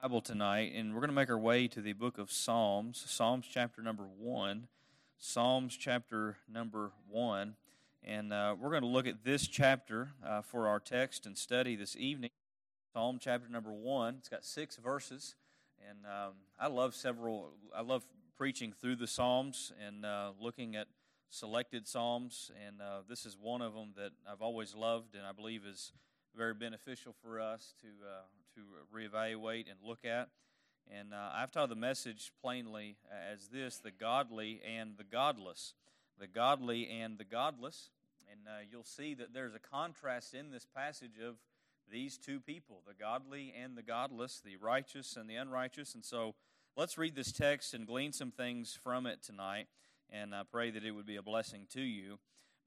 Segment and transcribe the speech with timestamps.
[0.00, 3.46] Bible tonight, and we're going to make our way to the book of Psalms, Psalms
[3.50, 4.68] chapter number one.
[5.18, 7.56] Psalms chapter number one.
[8.04, 11.74] And uh, we're going to look at this chapter uh, for our text and study
[11.74, 12.30] this evening.
[12.92, 14.16] Psalm chapter number one.
[14.18, 15.34] It's got six verses.
[15.88, 18.04] And um, I love several, I love
[18.36, 20.86] preaching through the Psalms and uh, looking at
[21.28, 22.52] selected Psalms.
[22.64, 25.90] And uh, this is one of them that I've always loved and I believe is
[26.36, 28.22] very beneficial for us to, uh,
[28.58, 30.28] to reevaluate and look at.
[30.90, 32.96] And uh, I've taught the message plainly
[33.32, 35.74] as this the godly and the godless.
[36.18, 37.90] The godly and the godless.
[38.30, 41.36] And uh, you'll see that there's a contrast in this passage of
[41.90, 45.94] these two people the godly and the godless, the righteous and the unrighteous.
[45.94, 46.34] And so
[46.76, 49.68] let's read this text and glean some things from it tonight.
[50.10, 52.18] And I pray that it would be a blessing to you.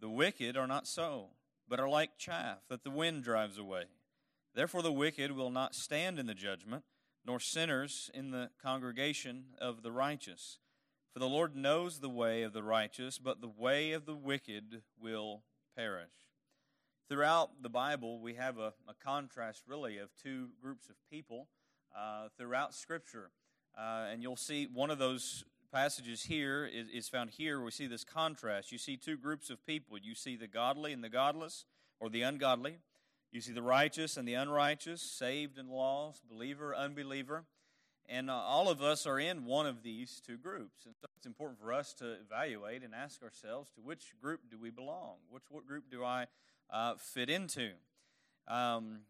[0.00, 1.30] The wicked are not so,
[1.68, 3.84] but are like chaff that the wind drives away.
[4.54, 6.84] Therefore, the wicked will not stand in the judgment,
[7.24, 10.58] nor sinners in the congregation of the righteous.
[11.12, 14.82] For the Lord knows the way of the righteous, but the way of the wicked
[15.00, 15.42] will
[15.76, 16.10] perish.
[17.08, 21.48] Throughout the Bible, we have a, a contrast, really, of two groups of people
[21.96, 23.30] uh, throughout Scripture.
[23.78, 27.60] Uh, and you'll see one of those passages here is, is found here.
[27.60, 28.72] We see this contrast.
[28.72, 29.98] You see two groups of people.
[29.98, 31.64] You see the godly and the godless,
[32.00, 32.78] or the ungodly.
[33.32, 37.44] You see the righteous and the unrighteous, saved and lost, believer, unbeliever.
[38.08, 40.86] And uh, all of us are in one of these two groups.
[40.86, 44.58] And so it's important for us to evaluate and ask ourselves to which group do
[44.58, 45.16] we belong?
[45.28, 46.26] Which what group do I
[46.70, 47.72] uh, fit into?
[48.46, 49.00] Um,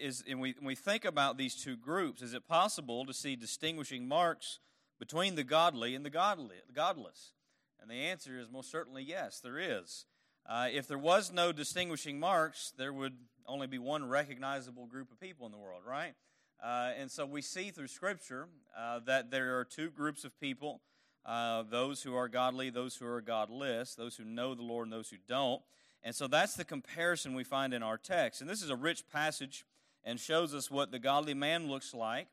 [0.00, 3.36] is, and we, when we think about these two groups, is it possible to see
[3.36, 4.58] distinguishing marks
[5.02, 7.32] between the godly and the godly, godless?
[7.80, 10.06] And the answer is most certainly yes, there is.
[10.48, 13.16] Uh, if there was no distinguishing marks, there would
[13.48, 16.14] only be one recognizable group of people in the world, right?
[16.62, 18.46] Uh, and so we see through Scripture
[18.78, 20.80] uh, that there are two groups of people
[21.26, 24.92] uh, those who are godly, those who are godless, those who know the Lord, and
[24.92, 25.62] those who don't.
[26.04, 28.40] And so that's the comparison we find in our text.
[28.40, 29.64] And this is a rich passage
[30.04, 32.28] and shows us what the godly man looks like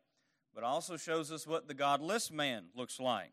[0.54, 3.32] but also shows us what the godless man looks like.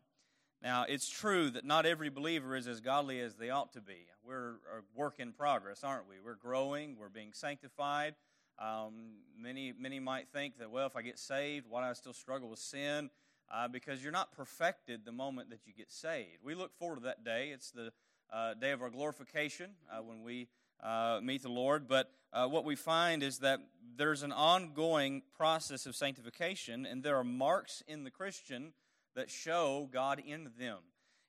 [0.61, 4.07] Now, it's true that not every believer is as godly as they ought to be.
[4.23, 6.15] We're a work in progress, aren't we?
[6.23, 8.15] We're growing, we're being sanctified.
[8.59, 12.13] Um, many, many might think that, well, if I get saved, why do I still
[12.13, 13.11] struggle with sin?
[13.53, 16.39] Uh, because you're not perfected the moment that you get saved.
[16.43, 17.51] We look forward to that day.
[17.53, 17.91] It's the
[18.33, 20.47] uh, day of our glorification uh, when we
[20.83, 21.87] uh, meet the Lord.
[21.87, 23.59] But uh, what we find is that
[23.95, 28.73] there's an ongoing process of sanctification, and there are marks in the Christian
[29.15, 30.77] that show God in them.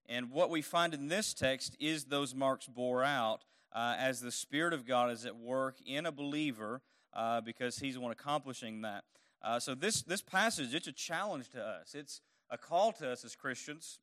[0.09, 4.33] And what we find in this text is those marks bore out uh, as the
[4.33, 6.81] Spirit of God is at work in a believer
[7.15, 9.05] uh, because He's the one accomplishing that.
[9.43, 11.95] Uh, so this this passage it's a challenge to us.
[11.95, 12.21] It's
[12.51, 13.99] a call to us as Christians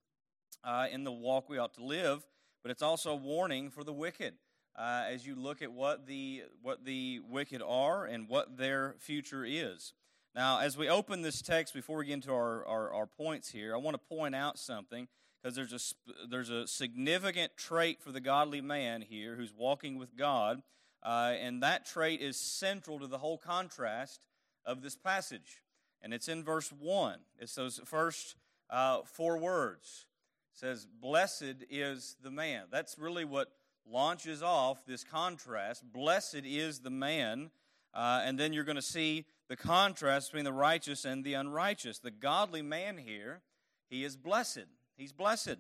[0.63, 2.25] uh, in the walk we ought to live,
[2.61, 4.35] but it's also a warning for the wicked
[4.77, 9.45] uh, as you look at what the, what the wicked are and what their future
[9.45, 9.93] is.
[10.35, 13.73] Now, as we open this text, before we get into our, our, our points here,
[13.73, 15.07] I want to point out something
[15.41, 20.17] because there's a, there's a significant trait for the godly man here who's walking with
[20.17, 20.61] God,
[21.03, 24.19] uh, and that trait is central to the whole contrast
[24.65, 25.61] of this passage.
[26.01, 27.19] And it's in verse 1.
[27.39, 28.35] It's those first
[28.69, 30.05] uh, four words.
[30.53, 32.63] It says, Blessed is the man.
[32.71, 33.51] That's really what
[33.89, 35.83] launches off this contrast.
[35.91, 37.51] Blessed is the man.
[37.93, 41.99] Uh, and then you're going to see the contrast between the righteous and the unrighteous.
[41.99, 43.41] The godly man here,
[43.89, 44.65] he is blessed.
[44.97, 45.57] He's blessed.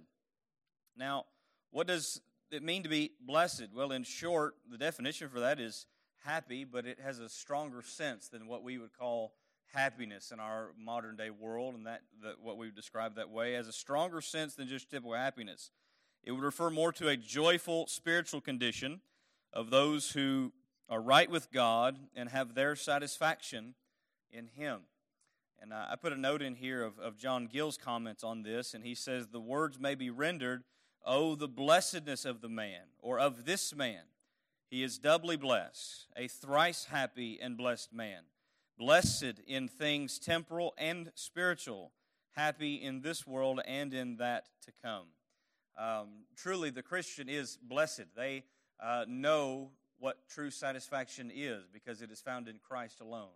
[0.97, 1.25] Now,
[1.71, 2.21] what does
[2.51, 3.67] it mean to be blessed?
[3.73, 5.85] Well, in short, the definition for that is
[6.23, 9.33] happy, but it has a stronger sense than what we would call
[9.73, 13.67] happiness in our modern day world, and that, that what we describe that way has
[13.67, 15.71] a stronger sense than just typical happiness.
[16.25, 19.01] It would refer more to a joyful spiritual condition
[19.53, 20.51] of those who
[20.89, 23.75] are right with God and have their satisfaction
[24.31, 24.81] in Him.
[25.61, 28.83] And I put a note in here of, of John Gill's comments on this, and
[28.83, 30.63] he says the words may be rendered,
[31.05, 34.01] Oh, the blessedness of the man, or of this man.
[34.69, 38.23] He is doubly blessed, a thrice happy and blessed man.
[38.77, 41.91] blessed in things temporal and spiritual,
[42.35, 45.05] happy in this world and in that to come.
[45.77, 48.15] Um, truly, the Christian is blessed.
[48.15, 48.43] They
[48.79, 53.29] uh, know what true satisfaction is because it is found in Christ alone.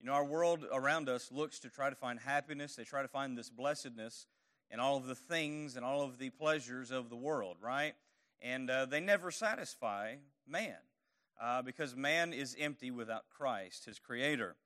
[0.00, 3.08] You know, our world around us looks to try to find happiness, they try to
[3.08, 4.26] find this blessedness
[4.70, 7.94] in all of the things and all of the pleasures of the world, right?
[8.40, 10.16] And uh, they never satisfy
[10.48, 10.76] man
[11.40, 14.56] uh, because man is empty without Christ, his creator.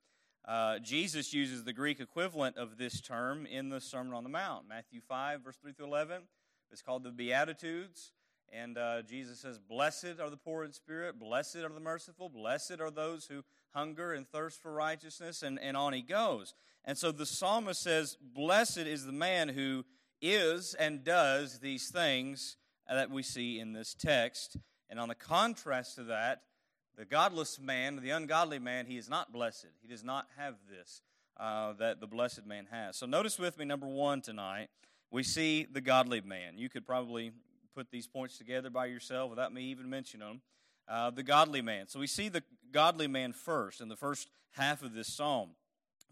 [0.47, 4.69] Uh, Jesus uses the Greek equivalent of this term in the Sermon on the Mount,
[4.69, 6.23] Matthew 5, verse 3 through 11.
[6.75, 8.11] It's called the Beatitudes.
[8.53, 12.81] And uh, Jesus says, Blessed are the poor in spirit, blessed are the merciful, blessed
[12.81, 16.53] are those who hunger and thirst for righteousness, and, and on he goes.
[16.85, 19.85] And so the psalmist says, Blessed is the man who
[20.21, 22.57] is and does these things
[22.89, 24.57] that we see in this text.
[24.91, 26.43] And on the contrast to that,
[26.99, 29.69] the godless man, the ungodly man, he is not blessed.
[29.81, 31.03] He does not have this
[31.39, 32.97] uh, that the blessed man has.
[32.97, 34.71] So notice with me, number one tonight,
[35.15, 36.59] we see the godly man.
[36.59, 37.31] You could probably
[37.73, 40.41] put these points together by yourself without me even mentioning them.
[40.89, 41.87] Uh, the godly man.
[41.87, 45.51] So we see the godly man first in the first half of this psalm.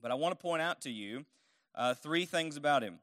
[0.01, 1.25] But I want to point out to you
[1.75, 3.01] uh, three things about him.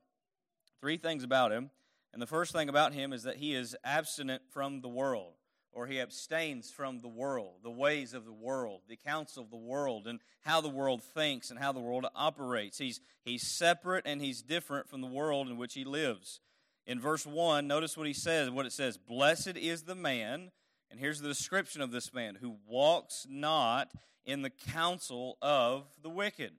[0.80, 1.70] Three things about him.
[2.14, 5.34] And the first thing about him is that he is abstinent from the world
[5.72, 9.58] or he abstains from the world, the ways of the world, the counsel of the
[9.58, 12.78] world, and how the world thinks and how the world operates.
[12.78, 16.40] He's, he's separate and he's different from the world in which he lives.
[16.86, 20.52] In verse 1, notice what he says, what it says Blessed is the man,
[20.90, 23.92] and here's the description of this man, who walks not
[24.26, 26.54] in the counsel of the wicked.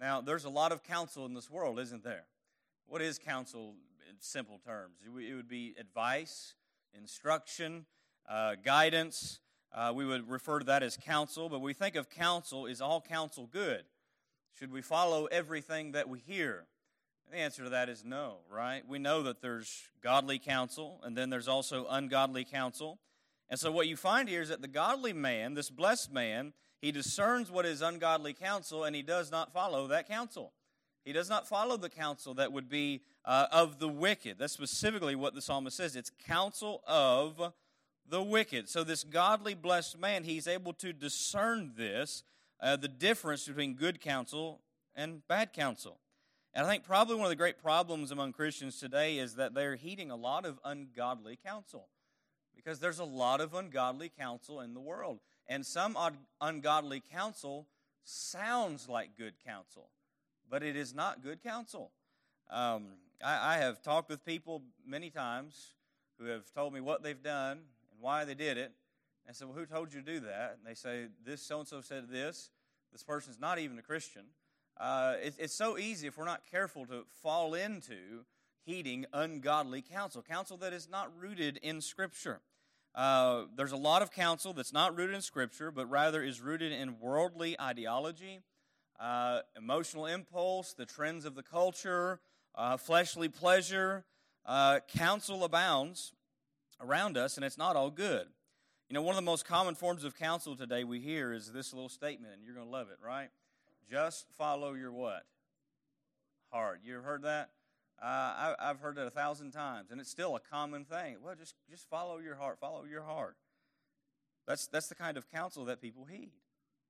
[0.00, 2.24] Now, there's a lot of counsel in this world, isn't there?
[2.86, 3.74] What is counsel
[4.10, 4.96] in simple terms?
[5.04, 6.54] It would be advice,
[6.92, 7.86] instruction,
[8.28, 9.40] uh, guidance.
[9.74, 13.00] Uh, we would refer to that as counsel, but we think of counsel is all
[13.00, 13.84] counsel good?
[14.58, 16.66] Should we follow everything that we hear?
[17.30, 18.86] The answer to that is no, right?
[18.86, 22.98] We know that there's godly counsel, and then there's also ungodly counsel.
[23.50, 26.92] And so, what you find here is that the godly man, this blessed man, he
[26.92, 30.52] discerns what is ungodly counsel, and he does not follow that counsel.
[31.04, 34.38] He does not follow the counsel that would be uh, of the wicked.
[34.38, 35.94] That's specifically what the psalmist says.
[35.96, 37.52] It's counsel of
[38.08, 38.68] the wicked.
[38.68, 42.22] So, this godly, blessed man, he's able to discern this,
[42.60, 44.60] uh, the difference between good counsel
[44.94, 46.00] and bad counsel.
[46.54, 49.76] And I think probably one of the great problems among Christians today is that they're
[49.76, 51.88] heeding a lot of ungodly counsel
[52.54, 55.20] because there's a lot of ungodly counsel in the world.
[55.46, 55.98] And some
[56.40, 57.68] ungodly counsel
[58.04, 59.90] sounds like good counsel,
[60.48, 61.92] but it is not good counsel.
[62.50, 62.86] Um,
[63.22, 65.74] I, I have talked with people many times
[66.18, 67.60] who have told me what they've done
[67.96, 68.72] and why they did it.
[69.24, 70.58] And I said, Well, who told you to do that?
[70.58, 72.50] And they say, This so and so said this.
[72.92, 74.24] This person's not even a Christian.
[74.78, 78.24] Uh, it, it's so easy if we're not careful to fall into
[78.64, 82.40] heeding ungodly counsel, counsel that is not rooted in Scripture.
[82.94, 86.72] Uh, there's a lot of counsel that's not rooted in Scripture, but rather is rooted
[86.72, 88.40] in worldly ideology,
[88.98, 92.20] uh, emotional impulse, the trends of the culture,
[92.54, 94.04] uh, fleshly pleasure.
[94.46, 96.12] Uh, counsel abounds,
[96.80, 98.26] around us, and it's not all good.
[98.88, 101.72] You know, one of the most common forms of counsel today we hear is this
[101.72, 103.28] little statement, and you're going to love it, right?
[103.90, 105.24] Just follow your what?
[106.52, 106.80] Heart.
[106.84, 107.50] You ever heard that?
[108.00, 111.16] Uh, I, I've heard it a thousand times, and it's still a common thing.
[111.22, 112.58] Well, just just follow your heart.
[112.60, 113.36] Follow your heart.
[114.46, 116.32] That's that's the kind of counsel that people heed.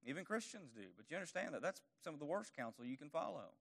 [0.05, 0.83] Even Christians do.
[0.97, 3.55] But you understand that that's some of the worst counsel you can follow.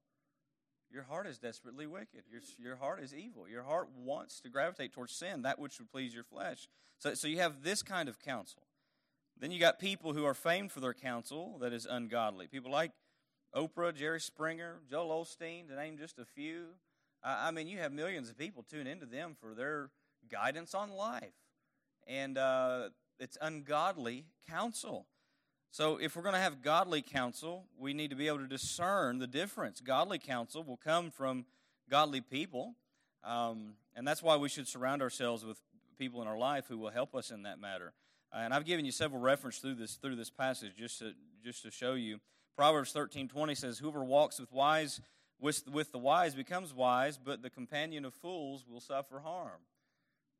[0.95, 2.23] Your heart is desperately wicked.
[2.31, 3.49] Your, your heart is evil.
[3.49, 6.69] Your heart wants to gravitate towards sin, that which would please your flesh.
[6.99, 8.61] So, so you have this kind of counsel.
[9.37, 12.47] Then you got people who are famed for their counsel that is ungodly.
[12.47, 12.91] People like
[13.53, 16.67] Oprah, Jerry Springer, Joel Osteen, to name just a few.
[17.21, 19.89] I, I mean, you have millions of people tune into them for their
[20.31, 21.35] guidance on life.
[22.07, 22.87] And uh,
[23.19, 25.07] it's ungodly counsel.
[25.75, 29.19] So, if we're going to have godly counsel, we need to be able to discern
[29.19, 29.81] the difference.
[29.81, 31.43] Godly counsel will come from
[31.89, 32.75] godly people,
[33.25, 35.59] um, and that's why we should surround ourselves with
[35.99, 37.91] people in our life who will help us in that matter.
[38.33, 41.11] Uh, and I've given you several references through this through this passage just to
[41.43, 42.21] just to show you.
[42.55, 45.01] Proverbs thirteen twenty says, "Whoever walks with wise
[45.41, 49.59] with with the wise becomes wise, but the companion of fools will suffer harm."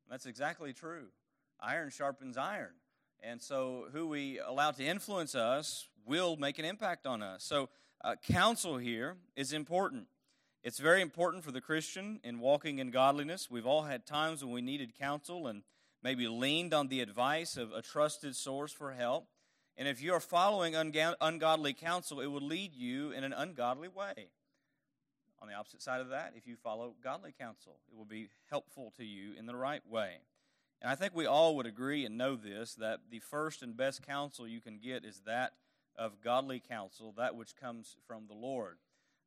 [0.08, 1.08] That's exactly true.
[1.60, 2.72] Iron sharpens iron.
[3.22, 7.42] And so, who we allow to influence us will make an impact on us.
[7.42, 7.68] So,
[8.02, 10.06] uh, counsel here is important.
[10.62, 13.50] It's very important for the Christian in walking in godliness.
[13.50, 15.62] We've all had times when we needed counsel and
[16.02, 19.28] maybe leaned on the advice of a trusted source for help.
[19.76, 24.30] And if you're following ungodly counsel, it will lead you in an ungodly way.
[25.40, 28.92] On the opposite side of that, if you follow godly counsel, it will be helpful
[28.96, 30.16] to you in the right way.
[30.82, 34.06] And I think we all would agree and know this that the first and best
[34.06, 35.52] counsel you can get is that
[35.96, 38.76] of godly counsel, that which comes from the Lord.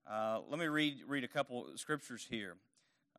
[0.10, 2.56] Uh, let me read, read a couple scriptures here.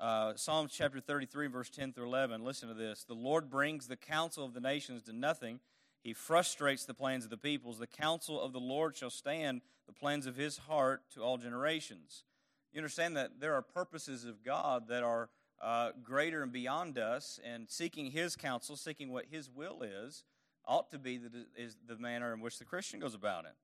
[0.00, 2.42] Uh, Psalms chapter 33, verse 10 through 11.
[2.42, 3.04] Listen to this.
[3.04, 5.60] The Lord brings the counsel of the nations to nothing.
[6.02, 7.78] He frustrates the plans of the peoples.
[7.78, 12.24] The counsel of the Lord shall stand, the plans of his heart to all generations.
[12.72, 15.28] You understand that there are purposes of God that are
[15.60, 20.24] uh, greater and beyond us, and seeking his counsel, seeking what his will is,
[20.66, 23.54] ought to be the, is the manner in which the Christian goes about it.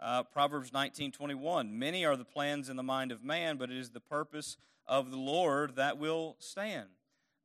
[0.00, 3.90] Uh, Proverbs 19:21 Many are the plans in the mind of man, but it is
[3.90, 6.88] the purpose of the Lord that will stand.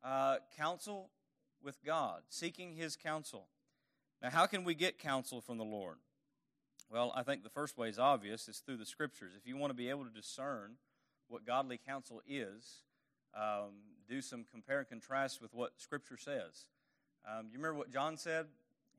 [0.04, 1.10] Uh, counsel
[1.64, 3.48] with God, seeking his counsel.
[4.22, 5.98] Now, how can we get counsel from the Lord?
[6.90, 9.34] Well, I think the first way is obvious it's through the scriptures.
[9.38, 10.76] If you want to be able to discern
[11.28, 12.82] what godly counsel is,
[13.36, 13.72] um,
[14.08, 16.66] do some compare and contrast with what scripture says.
[17.26, 18.48] Um, you remember what John said?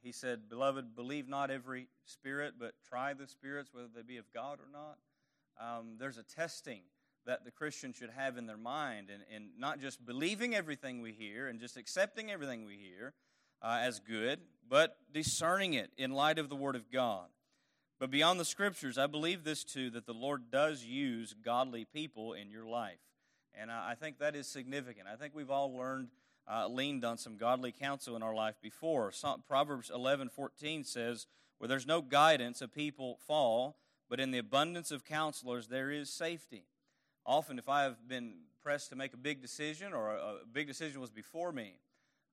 [0.03, 4.25] He said, Beloved, believe not every spirit, but try the spirits, whether they be of
[4.33, 4.99] God or not.
[5.61, 6.83] Um, there's a testing
[7.25, 11.13] that the Christian should have in their mind, and, and not just believing everything we
[11.13, 13.15] hear and just accepting everything we hear
[13.63, 17.27] uh, as good, but discerning it in light of the Word of God.
[18.01, 22.33] But beyond the Scriptures, I believe this too that the Lord does use godly people
[22.33, 22.99] in your life.
[23.55, 25.07] And I, think that is significant.
[25.13, 26.09] I think we've all learned,
[26.51, 29.13] uh, leaned on some godly counsel in our life before.
[29.47, 31.27] Proverbs 11 14 says,
[31.59, 33.77] Where there's no guidance, a people fall,
[34.09, 36.65] but in the abundance of counselors, there is safety
[37.25, 41.01] often if I have been pressed to make a big decision or a, big decision
[41.01, 41.75] was before me,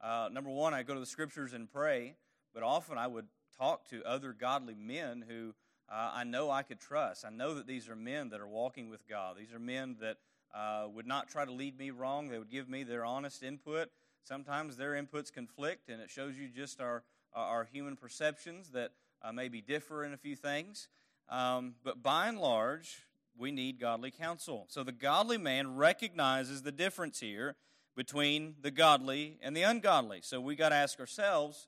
[0.01, 2.15] uh, number one, I go to the scriptures and pray,
[2.53, 5.53] but often I would talk to other godly men who
[5.91, 7.25] uh, I know I could trust.
[7.25, 9.37] I know that these are men that are walking with God.
[9.37, 10.17] These are men that
[10.53, 12.29] uh, would not try to lead me wrong.
[12.29, 13.89] They would give me their honest input.
[14.23, 17.03] Sometimes their inputs conflict, and it shows you just our,
[17.33, 18.91] our human perceptions that
[19.21, 20.87] uh, maybe differ in a few things.
[21.29, 23.05] Um, but by and large,
[23.37, 24.65] we need godly counsel.
[24.69, 27.55] So the godly man recognizes the difference here
[27.95, 30.19] between the godly and the ungodly.
[30.21, 31.67] So we got to ask ourselves,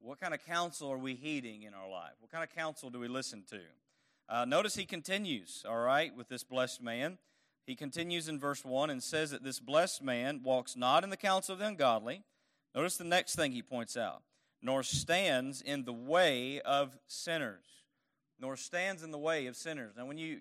[0.00, 2.12] what kind of counsel are we heeding in our life?
[2.20, 3.60] What kind of counsel do we listen to?
[4.28, 7.18] Uh, notice he continues, all right, with this blessed man.
[7.66, 11.16] He continues in verse 1 and says that this blessed man walks not in the
[11.16, 12.22] counsel of the ungodly.
[12.74, 14.22] Notice the next thing he points out
[14.62, 17.64] nor stands in the way of sinners.
[18.38, 19.94] Nor stands in the way of sinners.
[19.96, 20.38] Now, when you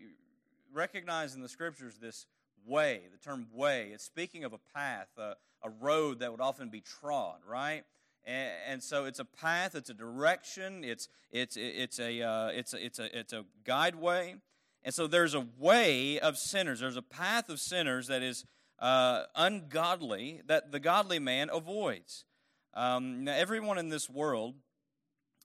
[0.73, 2.25] recognize in the scriptures this
[2.65, 3.91] way, the term way.
[3.93, 7.83] It's speaking of a path, a, a road that would often be trod, right?
[8.25, 12.85] And, so it's a path, it's a direction, it's, it's, it's, a, uh, it's, a,
[12.85, 14.35] it's, a, it's a guideway.
[14.83, 18.45] And so there's a way of sinners, there's a path of sinners that is
[18.79, 22.25] uh, ungodly that the godly man avoids.
[22.74, 24.55] Um, now, everyone in this world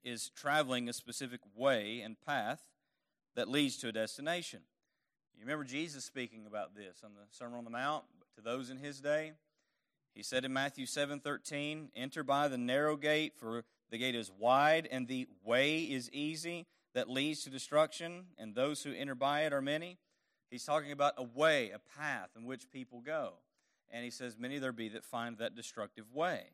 [0.05, 2.61] is traveling a specific way and path
[3.35, 4.61] that leads to a destination.
[5.37, 8.05] You remember Jesus speaking about this on the Sermon on the Mount
[8.37, 9.33] to those in his day?
[10.15, 14.87] He said in Matthew 7:13, "Enter by the narrow gate, for the gate is wide
[14.87, 19.53] and the way is easy that leads to destruction, and those who enter by it
[19.53, 19.99] are many."
[20.55, 23.33] He's talking about a way, a path in which people go.
[23.91, 26.45] And he says, Many there be that find that destructive way.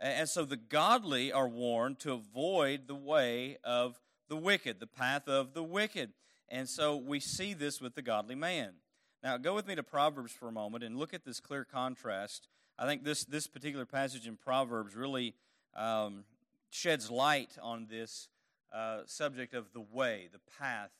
[0.00, 5.28] And so the godly are warned to avoid the way of the wicked, the path
[5.28, 6.12] of the wicked.
[6.48, 8.74] And so we see this with the godly man.
[9.22, 12.48] Now, go with me to Proverbs for a moment and look at this clear contrast.
[12.78, 15.34] I think this, this particular passage in Proverbs really
[15.74, 16.24] um,
[16.70, 18.28] sheds light on this
[18.72, 20.90] uh, subject of the way, the path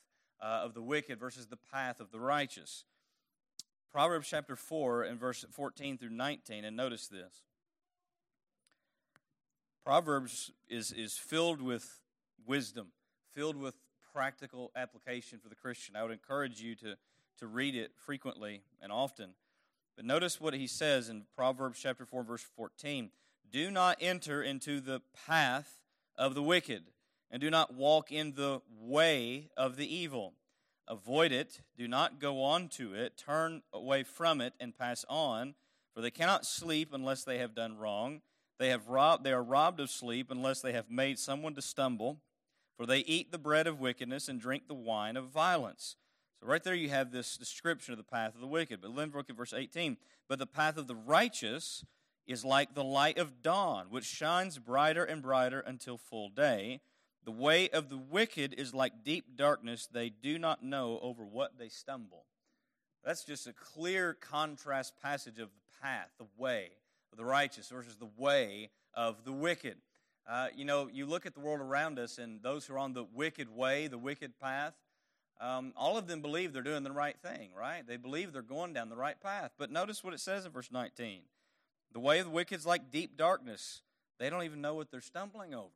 [0.40, 2.84] uh, of the wicked versus the path of the righteous.
[3.92, 7.42] Proverbs chapter 4 and verse 14 through 19, and notice this.
[9.84, 12.00] Proverbs is, is filled with
[12.46, 12.88] wisdom,
[13.34, 13.75] filled with
[14.12, 15.96] practical application for the Christian.
[15.96, 16.96] I would encourage you to,
[17.38, 19.30] to read it frequently and often.
[19.96, 23.10] But notice what he says in Proverbs chapter 4, verse 14.
[23.50, 25.78] Do not enter into the path
[26.16, 26.84] of the wicked,
[27.30, 30.35] and do not walk in the way of the evil.
[30.87, 35.54] Avoid it, do not go on to it, turn away from it, and pass on,
[35.94, 38.23] for they cannot sleep unless they have done wrong.
[38.58, 42.20] They, have robbed, they are robbed of sleep unless they have made someone to stumble
[42.78, 45.97] for they eat the bread of wickedness and drink the wine of violence.
[46.40, 48.80] So, right there, you have this description of the path of the wicked.
[48.80, 49.97] But then look at verse 18.
[50.28, 51.85] But the path of the righteous
[52.25, 56.80] is like the light of dawn, which shines brighter and brighter until full day.
[57.28, 59.87] The way of the wicked is like deep darkness.
[59.87, 62.25] They do not know over what they stumble.
[63.04, 66.70] That's just a clear contrast passage of the path, the way
[67.12, 69.76] of the righteous versus the way of the wicked.
[70.26, 72.94] Uh, you know, you look at the world around us, and those who are on
[72.94, 74.73] the wicked way, the wicked path,
[75.38, 77.87] um, all of them believe they're doing the right thing, right?
[77.87, 79.50] They believe they're going down the right path.
[79.58, 81.20] But notice what it says in verse 19
[81.92, 83.82] The way of the wicked is like deep darkness.
[84.18, 85.68] They don't even know what they're stumbling over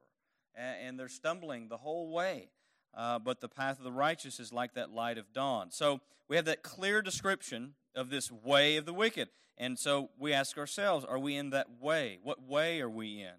[0.56, 2.48] and they're stumbling the whole way.
[2.94, 5.70] Uh, but the path of the righteous is like that light of dawn.
[5.70, 9.28] So we have that clear description of this way of the wicked.
[9.56, 12.18] And so we ask ourselves, are we in that way?
[12.22, 13.34] What way are we in?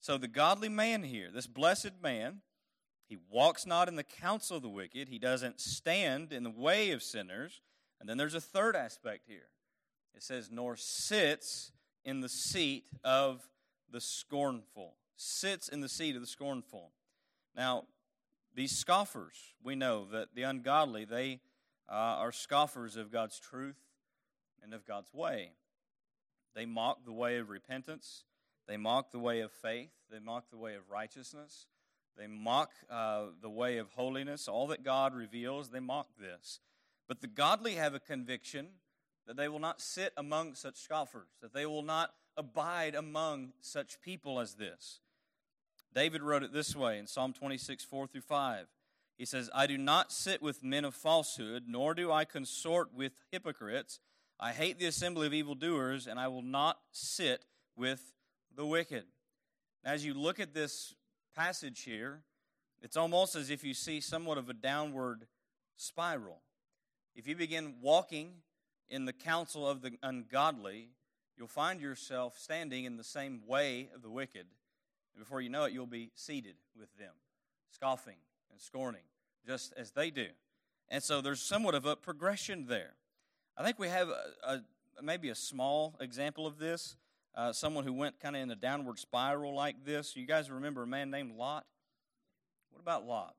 [0.00, 2.40] So the godly man here, this blessed man,
[3.08, 6.90] he walks not in the counsel of the wicked, he doesn't stand in the way
[6.90, 7.60] of sinners.
[8.00, 9.48] And then there's a third aspect here.
[10.14, 11.72] It says, nor sits
[12.04, 13.48] in the seat of
[13.90, 16.92] the scornful sits in the seat of the scornful.
[17.56, 17.84] Now,
[18.54, 21.40] these scoffers, we know that the ungodly, they
[21.90, 23.78] uh, are scoffers of God's truth
[24.62, 25.52] and of God's way.
[26.54, 28.24] They mock the way of repentance.
[28.66, 29.90] They mock the way of faith.
[30.10, 31.66] They mock the way of righteousness.
[32.16, 34.48] They mock uh, the way of holiness.
[34.48, 36.60] All that God reveals, they mock this.
[37.08, 38.68] But the godly have a conviction
[39.26, 44.00] that they will not sit among such scoffers, that they will not abide among such
[44.00, 45.00] people as this.
[45.94, 48.66] David wrote it this way in Psalm 26, 4 through 5.
[49.16, 53.12] He says, I do not sit with men of falsehood, nor do I consort with
[53.32, 53.98] hypocrites.
[54.38, 57.44] I hate the assembly of evildoers, and I will not sit
[57.76, 58.12] with
[58.54, 59.04] the wicked.
[59.84, 60.94] As you look at this
[61.34, 62.22] passage here,
[62.80, 65.26] it's almost as if you see somewhat of a downward
[65.76, 66.42] spiral.
[67.16, 68.34] If you begin walking
[68.88, 70.90] in the counsel of the ungodly,
[71.36, 74.46] you'll find yourself standing in the same way of the wicked
[75.18, 77.12] and before you know it, you'll be seated with them,
[77.72, 78.18] scoffing
[78.52, 79.02] and scorning,
[79.44, 80.28] just as they do.
[80.88, 82.94] And so there's somewhat of a progression there.
[83.56, 86.94] I think we have a, a maybe a small example of this.
[87.34, 90.14] Uh, someone who went kind of in a downward spiral like this.
[90.14, 91.66] You guys remember a man named Lot?
[92.70, 93.34] What about Lot?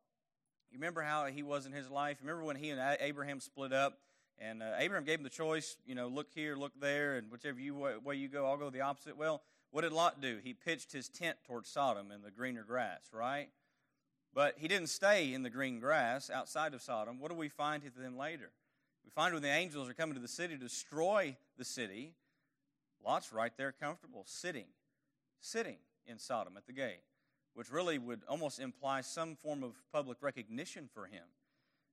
[0.71, 2.17] You remember how he was in his life?
[2.21, 3.99] Remember when he and Abraham split up?
[4.37, 7.59] And uh, Abraham gave him the choice, you know, look here, look there, and whichever
[7.59, 9.17] you, way you go, I'll go the opposite.
[9.17, 10.39] Well, what did Lot do?
[10.43, 13.49] He pitched his tent towards Sodom in the greener grass, right?
[14.33, 17.19] But he didn't stay in the green grass outside of Sodom.
[17.19, 18.51] What do we find with them later?
[19.03, 22.13] We find when the angels are coming to the city to destroy the city,
[23.03, 24.67] Lot's right there comfortable, sitting,
[25.39, 27.01] sitting in Sodom at the gate,
[27.53, 31.23] which really would almost imply some form of public recognition for him.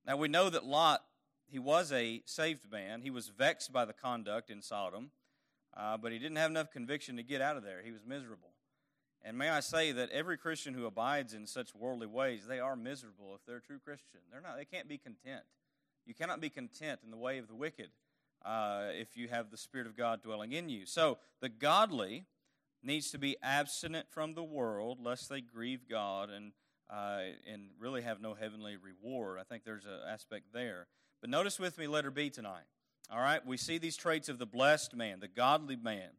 [0.06, 1.04] Now we know that Lot,
[1.46, 3.02] he was a saved man.
[3.02, 5.10] He was vexed by the conduct in Sodom.
[5.76, 7.82] Uh, but he didn't have enough conviction to get out of there.
[7.84, 8.50] He was miserable.
[9.22, 12.76] And may I say that every Christian who abides in such worldly ways, they are
[12.76, 14.20] miserable if they're a true Christian.
[14.30, 15.42] They're not, they can't be content.
[16.06, 17.90] You cannot be content in the way of the wicked
[18.44, 20.86] uh, if you have the Spirit of God dwelling in you.
[20.86, 22.26] So the godly
[22.82, 26.52] needs to be abstinent from the world lest they grieve God and,
[26.88, 29.38] uh, and really have no heavenly reward.
[29.40, 30.86] I think there's an aspect there.
[31.20, 32.66] But notice with me letter B tonight.
[33.10, 36.10] All right, we see these traits of the blessed man, the godly man.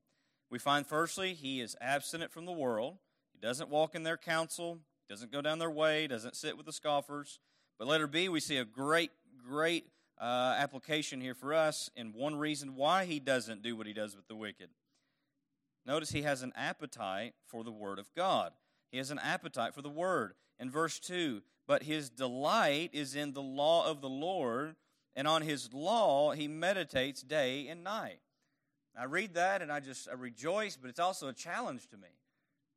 [0.50, 2.98] We find, firstly, he is abstinent from the world.
[3.34, 6.72] He doesn't walk in their counsel, doesn't go down their way, doesn't sit with the
[6.72, 7.40] scoffers.
[7.78, 9.12] But letter B, we see a great,
[9.46, 9.86] great
[10.20, 14.16] uh, application here for us, and one reason why he doesn't do what he does
[14.16, 14.70] with the wicked.
[15.86, 18.54] Notice he has an appetite for the Word of God.
[18.92, 20.34] He has an appetite for the Word.
[20.60, 24.76] In verse 2, but his delight is in the law of the Lord
[25.18, 28.20] and on his law he meditates day and night.
[28.98, 32.08] I read that and I just I rejoice, but it's also a challenge to me.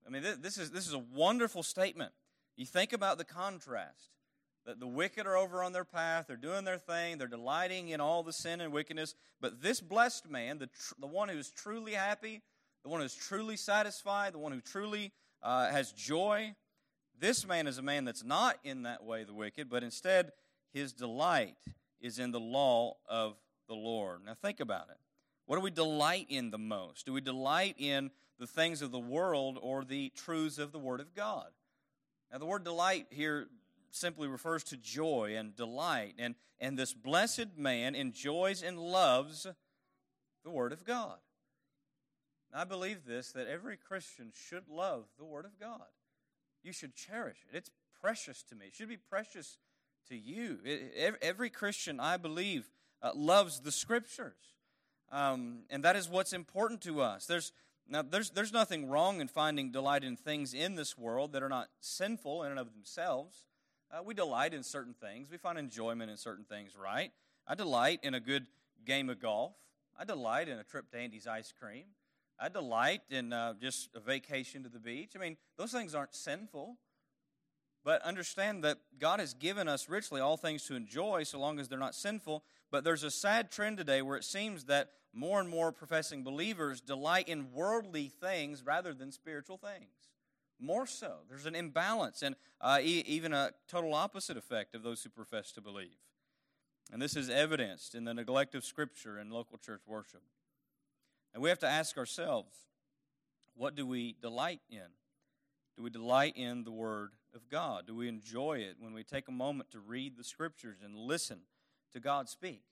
[0.07, 2.13] I mean, this is, this is a wonderful statement.
[2.57, 4.09] You think about the contrast
[4.67, 8.01] that the wicked are over on their path, they're doing their thing, they're delighting in
[8.01, 11.93] all the sin and wickedness, but this blessed man, the, tr- the one who's truly
[11.93, 12.43] happy,
[12.83, 16.55] the one who's truly satisfied, the one who truly uh, has joy,
[17.19, 20.33] this man is a man that's not in that way, the wicked, but instead
[20.73, 21.57] his delight
[22.01, 23.37] is in the law of
[23.69, 24.21] the Lord.
[24.25, 24.99] Now, think about it.
[25.47, 27.07] What do we delight in the most?
[27.07, 31.01] Do we delight in the things of the world or the truths of the Word
[31.01, 31.49] of God?
[32.33, 33.49] Now, the word delight here
[33.91, 36.15] simply refers to joy and delight.
[36.19, 39.47] And, and this blessed man enjoys and loves
[40.45, 41.19] the Word of God.
[42.55, 45.87] I believe this that every Christian should love the Word of God.
[46.63, 47.57] You should cherish it.
[47.57, 48.67] It's precious to me.
[48.67, 49.59] It should be precious
[50.09, 50.59] to you.
[51.23, 52.71] Every Christian, I believe,
[53.03, 54.35] uh, loves the Scriptures.
[55.13, 57.27] Um, and that is what's important to us.
[57.27, 57.53] There's
[57.89, 61.49] Now, there's, there's nothing wrong in finding delight in things in this world that are
[61.49, 63.45] not sinful in and of themselves.
[63.91, 65.29] Uh, we delight in certain things.
[65.29, 67.11] We find enjoyment in certain things, right?
[67.47, 68.47] I delight in a good
[68.85, 69.55] game of golf.
[69.99, 71.87] I delight in a trip to Andy's ice cream.
[72.39, 75.13] I delight in uh, just a vacation to the beach.
[75.17, 76.77] I mean, those things aren't sinful.
[77.85, 81.69] But understand that God has given us richly all things to enjoy so long as
[81.69, 82.45] they're not sinful.
[82.71, 86.81] But there's a sad trend today where it seems that more and more professing believers
[86.81, 89.91] delight in worldly things rather than spiritual things.
[90.61, 91.21] More so.
[91.29, 95.53] There's an imbalance and uh, e- even a total opposite effect of those who profess
[95.53, 95.97] to believe.
[96.93, 100.23] And this is evidenced in the neglect of Scripture and local church worship.
[101.33, 102.57] And we have to ask ourselves
[103.55, 104.89] what do we delight in?
[105.77, 107.87] Do we delight in the Word of God?
[107.87, 111.41] Do we enjoy it when we take a moment to read the Scriptures and listen
[111.93, 112.63] to God speak?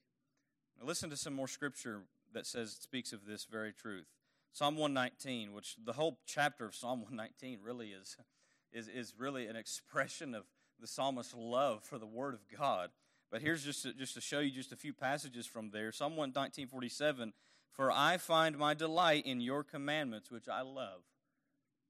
[0.79, 4.07] Now listen to some more Scripture that says speaks of this very truth.
[4.53, 8.17] Psalm 119, which the whole chapter of Psalm 119 really is,
[8.73, 10.45] is, is really an expression of
[10.81, 12.91] the psalmist's love for the Word of God.
[13.31, 15.93] But here's just to, just to show you just a few passages from there.
[15.93, 17.33] Psalm 119, 47,
[17.71, 21.03] For I find my delight in your commandments, which I love.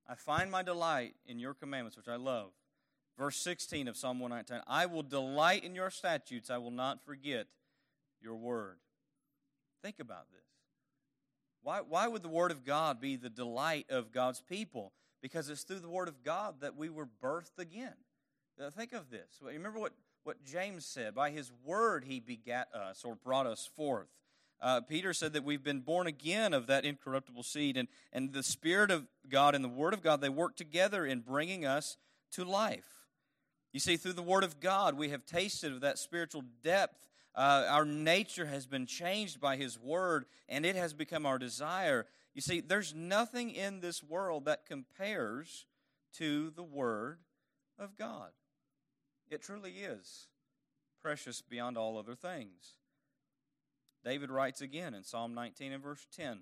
[0.09, 2.51] I find my delight in your commandments, which I love.
[3.18, 7.47] Verse 16 of Psalm 119, I will delight in your statutes, I will not forget
[8.23, 8.79] your word.
[9.83, 10.40] Think about this.
[11.62, 14.92] Why, why would the Word of God be the delight of God's people?
[15.21, 17.94] Because it's through the Word of God that we were birthed again.
[18.59, 19.40] Now, think of this.
[19.42, 19.92] Remember what,
[20.25, 24.09] what James said by His Word He begat us or brought us forth.
[24.61, 28.42] Uh, Peter said that we've been born again of that incorruptible seed, and, and the
[28.42, 31.97] Spirit of God and the Word of God, they work together in bringing us
[32.33, 33.07] to life.
[33.73, 37.66] You see, through the Word of God, we have tasted of that spiritual depth uh,
[37.68, 42.07] our nature has been changed by His Word, and it has become our desire.
[42.35, 45.64] You see, there's nothing in this world that compares
[46.14, 47.21] to the Word
[47.79, 48.31] of God.
[49.31, 50.27] It truly is
[51.01, 52.75] precious beyond all other things.
[54.04, 56.40] David writes again in Psalm 19 and verse 10, and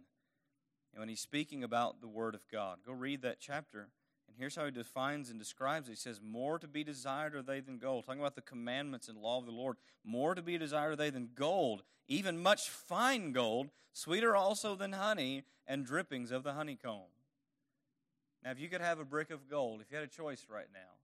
[0.96, 2.78] when he's speaking about the Word of God.
[2.84, 3.88] Go read that chapter.
[4.28, 5.92] And here's how he defines and describes it.
[5.92, 8.04] He says, More to be desired are they than gold.
[8.04, 9.76] Talking about the commandments and law of the Lord.
[10.04, 14.92] More to be desired are they than gold, even much fine gold, sweeter also than
[14.92, 17.10] honey, and drippings of the honeycomb.
[18.44, 20.68] Now, if you could have a brick of gold, if you had a choice right
[20.72, 20.96] now,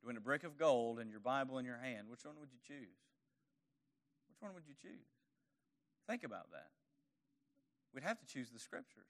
[0.00, 2.58] between a brick of gold and your Bible in your hand, which one would you
[2.66, 3.00] choose?
[4.28, 5.13] Which one would you choose?
[6.08, 6.68] Think about that.
[7.94, 9.06] We'd have to choose the Scriptures.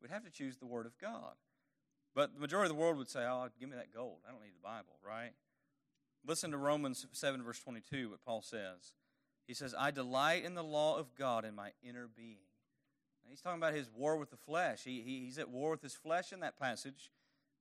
[0.00, 1.34] We'd have to choose the Word of God.
[2.14, 4.18] But the majority of the world would say, oh, give me that gold.
[4.26, 5.32] I don't need the Bible, right?
[6.26, 8.92] Listen to Romans 7, verse 22, what Paul says.
[9.46, 12.38] He says, I delight in the law of God in my inner being.
[13.28, 14.84] He's talking about his war with the flesh.
[14.84, 17.10] He, he, he's at war with his flesh in that passage.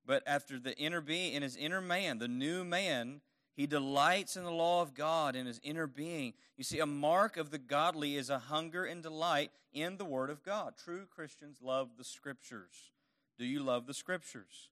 [0.06, 3.22] But after the inner being, in his inner man, the new man,
[3.56, 6.34] he delights in the law of God in his inner being.
[6.58, 10.30] You see, a mark of the godly is a hunger and delight in the Word
[10.30, 10.74] of God.
[10.76, 12.92] True Christians love the Scriptures.
[13.38, 14.70] Do you love the Scriptures?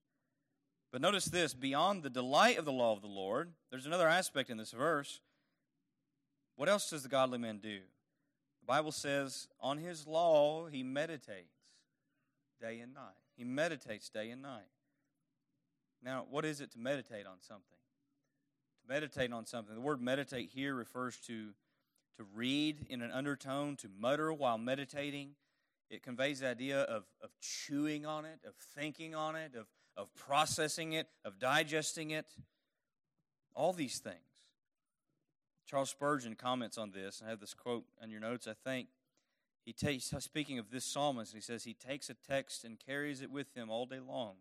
[0.90, 4.50] But notice this beyond the delight of the law of the Lord, there's another aspect
[4.50, 5.20] in this verse.
[6.56, 7.78] What else does the godly man do?
[8.60, 11.56] The Bible says, on his law he meditates
[12.60, 13.14] day and night.
[13.36, 14.68] He meditates day and night.
[16.04, 17.71] Now, what is it to meditate on something?
[18.82, 19.74] To meditate on something.
[19.74, 21.50] The word meditate here refers to
[22.16, 25.30] to read in an undertone, to mutter while meditating,
[25.90, 29.66] it conveys the idea of, of chewing on it, of thinking on it, of,
[29.96, 32.26] of processing it, of digesting it.
[33.54, 34.16] All these things.
[35.66, 37.22] Charles Spurgeon comments on this.
[37.24, 38.88] I have this quote on your notes, I think.
[39.64, 43.30] He takes, speaking of this psalmist, he says, He takes a text and carries it
[43.30, 44.34] with him all day long.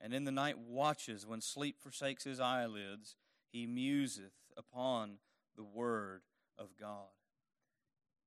[0.00, 3.16] And in the night watches, when sleep forsakes his eyelids,
[3.50, 5.18] he museth upon
[5.56, 6.22] the word
[6.58, 7.08] of God.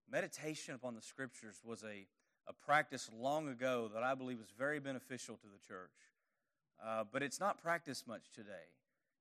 [0.10, 2.08] Meditation upon the scriptures was a
[2.48, 5.92] a practice long ago that I believe was very beneficial to the church.
[6.84, 8.68] Uh, but it's not practiced much today.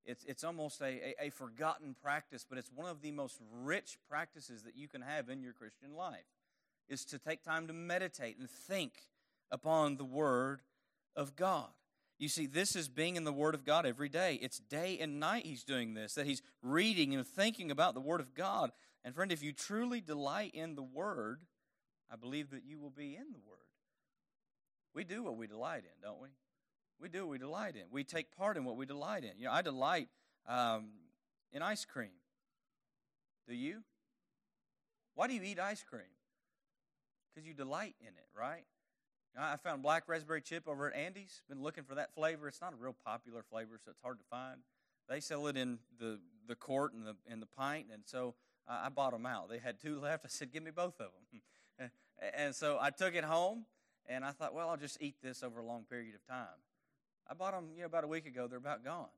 [0.05, 3.99] It's, it's almost a, a, a forgotten practice, but it's one of the most rich
[4.09, 6.27] practices that you can have in your Christian life,
[6.89, 8.95] is to take time to meditate and think
[9.51, 10.63] upon the Word
[11.15, 11.69] of God.
[12.23, 14.39] You see, this is being in the Word of God every day.
[14.41, 18.21] It's day and night he's doing this, that he's reading and thinking about the Word
[18.21, 18.71] of God.
[19.05, 21.41] And friend, if you truly delight in the Word,
[22.09, 23.59] I believe that you will be in the Word.
[24.95, 26.29] We do what we delight in, don't we?
[27.01, 27.87] We do what we delight in.
[27.91, 29.33] We take part in what we delight in.
[29.37, 30.07] You know, I delight
[30.47, 30.91] um,
[31.53, 32.13] in ice cream.
[33.49, 33.83] Do you?
[35.17, 36.05] Why do you eat ice cream?
[37.35, 38.63] Because you delight in it, right?
[39.39, 41.43] I found black raspberry chip over at Andy's.
[41.49, 42.49] Been looking for that flavor.
[42.49, 44.61] It's not a real popular flavor, so it's hard to find.
[45.09, 48.35] They sell it in the, the quart and the, in the pint, and so
[48.69, 49.49] I bought them out.
[49.49, 50.25] They had two left.
[50.25, 51.09] I said, give me both of
[51.79, 51.91] them.
[52.37, 53.65] and so I took it home,
[54.07, 56.61] and I thought, well, I'll just eat this over a long period of time.
[57.31, 58.47] I bought them you know, about a week ago.
[58.47, 59.09] They're about gone.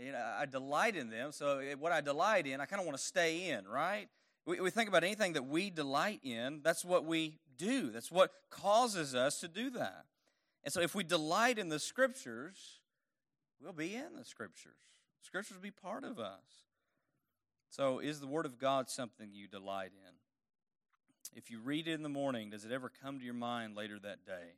[0.00, 1.32] You know, I delight in them.
[1.32, 4.08] So what I delight in, I kind of want to stay in, right?
[4.46, 7.90] We, we think about anything that we delight in, that's what we do.
[7.90, 10.06] That's what causes us to do that.
[10.64, 12.80] And so if we delight in the scriptures,
[13.60, 14.72] we'll be in the scriptures.
[15.22, 16.66] Scriptures will be part of us.
[17.70, 20.14] So is the Word of God something you delight in?
[21.36, 23.98] If you read it in the morning, does it ever come to your mind later
[23.98, 24.54] that day?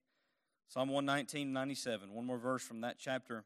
[0.68, 3.44] Psalm 119, 97, one more verse from that chapter.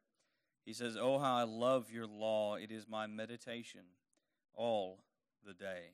[0.67, 2.57] He says, Oh, how I love your law.
[2.57, 3.81] It is my meditation
[4.55, 5.01] all
[5.47, 5.93] the day.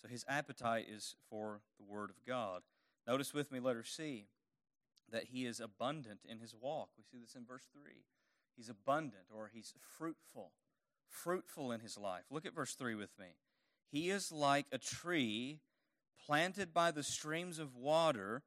[0.00, 2.62] So his appetite is for the Word of God.
[3.08, 4.26] Notice with me, letter C,
[5.10, 6.90] that he is abundant in his walk.
[6.98, 7.92] We see this in verse 3.
[8.54, 10.52] He's abundant or he's fruitful,
[11.08, 12.24] fruitful in his life.
[12.30, 13.28] Look at verse 3 with me.
[13.90, 15.60] He is like a tree
[16.26, 18.42] planted by the streams of water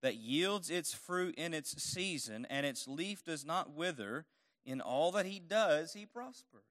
[0.00, 4.24] that yields its fruit in its season, and its leaf does not wither.
[4.64, 6.64] In all that he does, he prospers.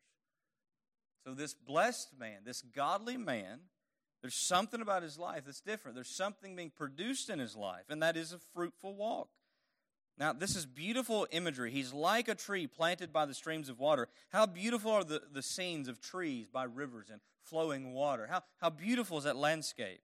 [1.24, 3.62] So, this blessed man, this godly man,
[4.26, 5.94] there's something about his life that's different.
[5.94, 9.30] There's something being produced in his life, and that is a fruitful walk.
[10.18, 11.70] Now, this is beautiful imagery.
[11.70, 14.08] He's like a tree planted by the streams of water.
[14.30, 18.26] How beautiful are the, the scenes of trees by rivers and flowing water?
[18.28, 20.02] How, how beautiful is that landscape?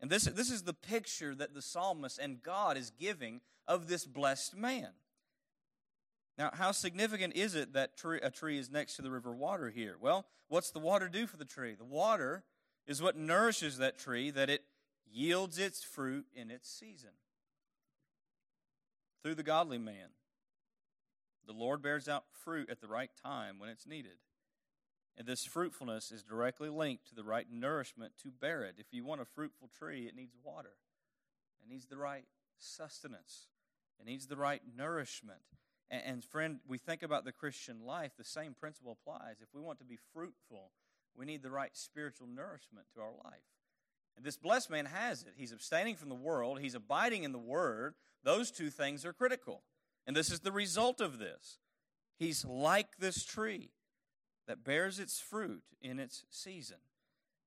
[0.00, 4.06] And this, this is the picture that the psalmist and God is giving of this
[4.06, 4.90] blessed man.
[6.38, 9.70] Now, how significant is it that tree, a tree is next to the river water
[9.70, 9.96] here?
[10.00, 11.74] Well, what's the water do for the tree?
[11.74, 12.44] The water
[12.86, 14.64] is what nourishes that tree that it
[15.10, 17.10] yields its fruit in its season.
[19.22, 20.10] Through the godly man,
[21.46, 24.18] the Lord bears out fruit at the right time when it's needed.
[25.16, 28.76] And this fruitfulness is directly linked to the right nourishment to bear it.
[28.78, 30.72] If you want a fruitful tree, it needs water,
[31.60, 32.24] it needs the right
[32.58, 33.48] sustenance,
[33.98, 35.40] it needs the right nourishment.
[35.90, 39.40] And, friend, we think about the Christian life, the same principle applies.
[39.42, 40.70] If we want to be fruitful,
[41.16, 43.42] we need the right spiritual nourishment to our life.
[44.16, 45.34] And this blessed man has it.
[45.36, 47.94] He's abstaining from the world, he's abiding in the Word.
[48.22, 49.62] Those two things are critical.
[50.06, 51.58] And this is the result of this.
[52.18, 53.70] He's like this tree
[54.46, 56.78] that bears its fruit in its season.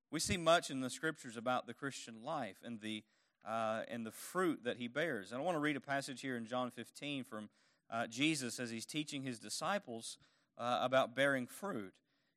[0.09, 3.03] We see much in the scriptures about the Christian life and the,
[3.47, 5.31] uh, and the fruit that he bears.
[5.31, 7.49] And I want to read a passage here in John 15 from
[7.91, 10.17] uh, Jesus as he's teaching his disciples
[10.57, 11.93] uh, about bearing fruit.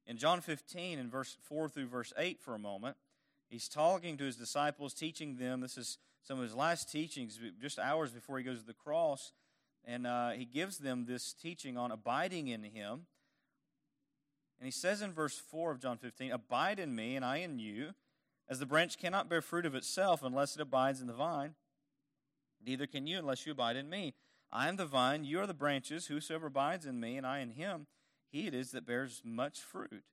[0.07, 2.97] In John 15, in verse 4 through verse 8, for a moment,
[3.49, 5.61] he's talking to his disciples, teaching them.
[5.61, 9.33] This is some of his last teachings, just hours before he goes to the cross.
[9.85, 13.07] And uh, he gives them this teaching on abiding in him.
[14.59, 17.59] And he says in verse 4 of John 15, Abide in me, and I in
[17.59, 17.91] you,
[18.49, 21.55] as the branch cannot bear fruit of itself unless it abides in the vine,
[22.65, 24.15] neither can you unless you abide in me.
[24.53, 26.07] I am the vine, you are the branches.
[26.07, 27.87] Whosoever abides in me, and I in him,
[28.37, 30.05] he it is that bears much fruit.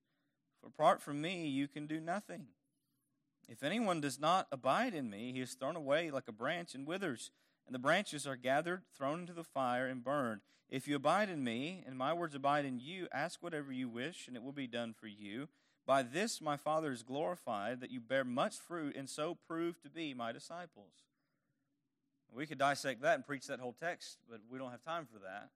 [0.61, 2.47] For apart from me, you can do nothing.
[3.49, 6.87] If anyone does not abide in me, he is thrown away like a branch and
[6.87, 7.31] withers,
[7.65, 10.41] and the branches are gathered, thrown into the fire, and burned.
[10.69, 14.27] If you abide in me, and my words abide in you, ask whatever you wish,
[14.27, 15.49] and it will be done for you.
[15.85, 19.89] By this my Father is glorified, that you bear much fruit, and so prove to
[19.89, 20.93] be my disciples.
[22.33, 25.19] We could dissect that and preach that whole text, but we don't have time for
[25.19, 25.49] that.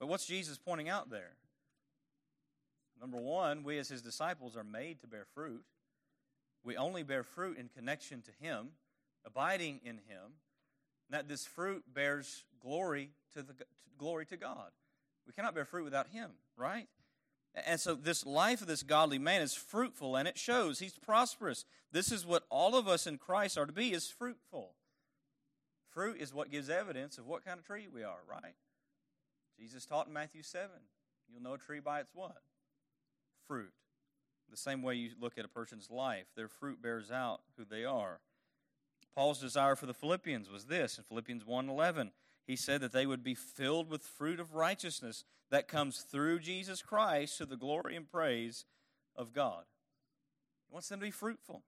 [0.00, 1.36] But what's Jesus pointing out there?
[3.00, 5.64] Number one, we as his disciples are made to bear fruit.
[6.64, 8.70] We only bear fruit in connection to him,
[9.24, 10.34] abiding in him,
[11.10, 13.54] that this fruit bears glory to the
[13.96, 14.70] glory to God.
[15.26, 16.88] We cannot bear fruit without him, right?
[17.66, 21.64] And so this life of this godly man is fruitful and it shows he's prosperous.
[21.90, 24.74] This is what all of us in Christ are to be is fruitful.
[25.90, 28.54] Fruit is what gives evidence of what kind of tree we are, right?
[29.58, 30.70] Jesus taught in Matthew 7.
[31.30, 32.36] You'll know a tree by its what?
[33.48, 33.72] Fruit.
[34.50, 37.84] The same way you look at a person's life, their fruit bears out who they
[37.84, 38.20] are.
[39.14, 42.12] Paul's desire for the Philippians was this in Philippians 1:11.
[42.46, 46.82] He said that they would be filled with fruit of righteousness that comes through Jesus
[46.82, 48.64] Christ to the glory and praise
[49.16, 49.66] of God.
[50.66, 51.64] He wants them to be fruitful.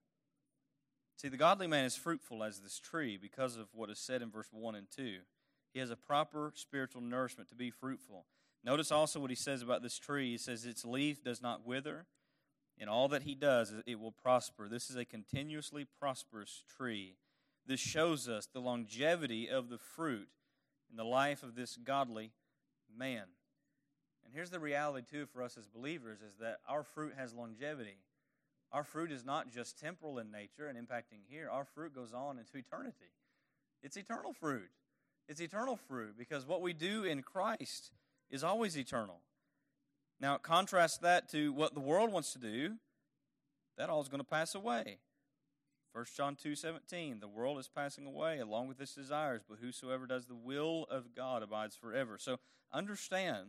[1.17, 4.31] See, the godly man is fruitful as this tree because of what is said in
[4.31, 5.19] verse 1 and 2.
[5.71, 8.25] He has a proper spiritual nourishment to be fruitful.
[8.63, 10.31] Notice also what he says about this tree.
[10.31, 12.05] He says, Its leaf does not wither.
[12.79, 14.67] and all that he does, it will prosper.
[14.67, 17.15] This is a continuously prosperous tree.
[17.67, 20.29] This shows us the longevity of the fruit
[20.89, 22.31] in the life of this godly
[22.95, 23.25] man.
[24.25, 27.97] And here's the reality, too, for us as believers is that our fruit has longevity.
[28.71, 32.39] Our fruit is not just temporal in nature and impacting here, our fruit goes on
[32.39, 33.11] into eternity.
[33.83, 34.69] It's eternal fruit.
[35.27, 37.91] It's eternal fruit because what we do in Christ
[38.31, 39.19] is always eternal.
[40.19, 42.75] Now, contrast that to what the world wants to do,
[43.77, 44.97] that all is going to pass away.
[45.93, 50.07] 1 John 2 17, the world is passing away along with its desires, but whosoever
[50.07, 52.17] does the will of God abides forever.
[52.17, 52.37] So
[52.71, 53.47] understand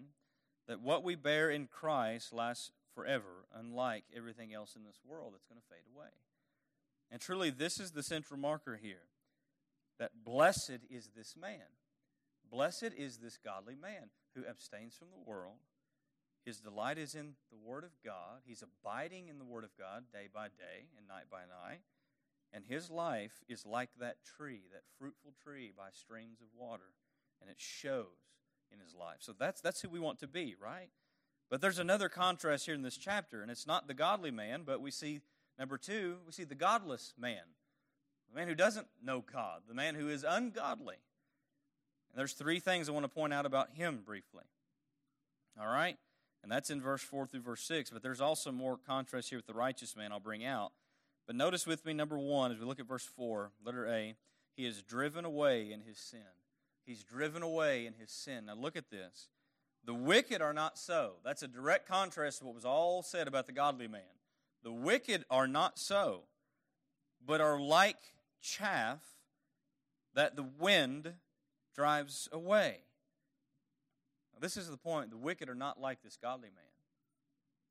[0.66, 5.46] that what we bear in Christ lasts forever, unlike everything else in this world that's
[5.46, 6.08] going to fade away.
[7.10, 9.04] And truly, this is the central marker here
[9.98, 11.60] that blessed is this man.
[12.52, 15.56] Blessed is this godly man who abstains from the world.
[16.44, 18.42] His delight is in the Word of God.
[18.44, 21.80] He's abiding in the Word of God day by day and night by night.
[22.52, 26.92] And his life is like that tree, that fruitful tree by streams of water.
[27.40, 28.06] And it shows
[28.70, 29.18] in his life.
[29.20, 30.90] So that's, that's who we want to be, right?
[31.48, 34.82] But there's another contrast here in this chapter, and it's not the godly man, but
[34.82, 35.20] we see,
[35.58, 37.42] number two, we see the godless man.
[38.30, 40.96] The man who doesn't know God, the man who is ungodly.
[42.12, 44.44] And there's three things I want to point out about him briefly.
[45.60, 45.96] All right?
[46.42, 47.90] And that's in verse 4 through verse 6.
[47.90, 50.72] But there's also more contrast here with the righteous man I'll bring out.
[51.26, 54.14] But notice with me, number one, as we look at verse 4, letter A,
[54.54, 56.20] he is driven away in his sin.
[56.84, 58.46] He's driven away in his sin.
[58.46, 59.28] Now look at this.
[59.84, 61.14] The wicked are not so.
[61.24, 64.02] That's a direct contrast to what was all said about the godly man.
[64.62, 66.24] The wicked are not so,
[67.24, 67.98] but are like
[68.40, 69.00] chaff
[70.14, 71.14] that the wind
[71.74, 72.78] drives away.
[74.40, 75.10] This is the point.
[75.10, 76.64] The wicked are not like this godly man.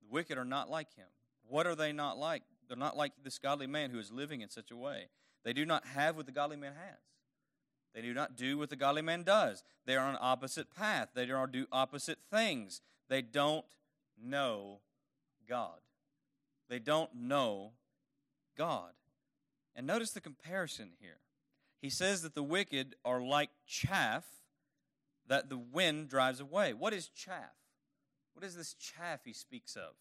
[0.01, 1.07] The wicked are not like him.
[1.47, 2.43] What are they not like?
[2.67, 5.09] They're not like this godly man who is living in such a way.
[5.43, 6.99] They do not have what the godly man has.
[7.93, 9.63] They do not do what the godly man does.
[9.85, 11.09] They are on opposite path.
[11.13, 12.79] They do opposite things.
[13.09, 13.65] They don't
[14.23, 14.79] know
[15.49, 15.79] God.
[16.69, 17.73] They don't know
[18.57, 18.91] God.
[19.75, 21.17] And notice the comparison here.
[21.81, 24.25] He says that the wicked are like chaff
[25.27, 26.73] that the wind drives away.
[26.73, 27.55] What is chaff?
[28.33, 29.93] What is this chaff he speaks of?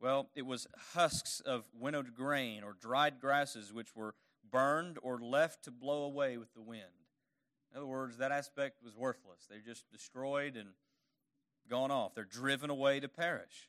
[0.00, 4.14] Well, it was husks of winnowed grain or dried grasses which were
[4.50, 6.82] burned or left to blow away with the wind.
[7.70, 9.46] In other words, that aspect was worthless.
[9.48, 10.70] They're just destroyed and
[11.68, 12.14] gone off.
[12.14, 13.68] They're driven away to perish.